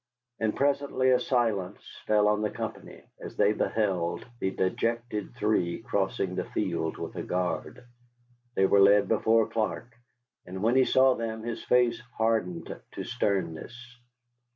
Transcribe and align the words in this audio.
And 0.39 0.55
presently 0.55 1.11
a 1.11 1.19
silence 1.19 1.83
fell 2.07 2.27
on 2.27 2.41
the 2.41 2.49
company 2.49 3.03
as 3.19 3.37
they 3.37 3.53
beheld 3.53 4.25
the 4.39 4.49
dejected 4.49 5.35
three 5.35 5.83
crossing 5.83 6.33
the 6.33 6.43
field 6.43 6.97
with 6.97 7.15
a 7.17 7.21
guard. 7.21 7.85
They 8.55 8.65
were 8.65 8.79
led 8.81 9.07
before 9.07 9.45
Clark, 9.47 9.93
and 10.43 10.63
when 10.63 10.75
he 10.75 10.85
saw 10.85 11.13
them 11.13 11.43
his 11.43 11.63
face 11.63 12.01
hardened 12.17 12.75
to 12.93 13.03
sternness. 13.03 13.95